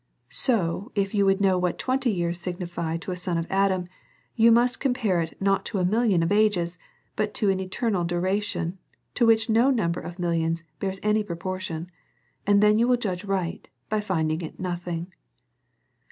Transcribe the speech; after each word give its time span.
So, 0.31 0.91
if 0.95 1.13
you 1.13 1.27
would 1.27 1.39
know 1.39 1.59
what 1.59 1.77
twenty 1.77 2.09
years 2.09 2.39
signify 2.39 2.97
to 2.97 3.11
a 3.11 3.15
son 3.15 3.37
of 3.37 3.45
Adam, 3.51 3.87
you 4.35 4.51
must 4.51 4.79
compare 4.79 5.21
it, 5.21 5.39
not 5.39 5.63
to 5.65 5.77
a 5.77 5.85
million 5.85 6.23
of 6.23 6.31
ages, 6.31 6.79
but 7.15 7.35
to 7.35 7.51
an 7.51 7.59
eternal 7.59 8.03
duration, 8.03 8.79
to 9.13 9.27
which 9.27 9.47
no 9.47 9.69
number 9.69 9.99
of 9.99 10.17
millions 10.17 10.63
bears 10.79 10.99
any 11.03 11.21
proportion, 11.23 11.91
and 12.47 12.63
then 12.63 12.79
you 12.79 12.87
will 12.87 12.97
judge 12.97 13.25
right 13.25 13.69
by 13.89 13.99
finding 13.99 14.55
nothing. 14.57 15.13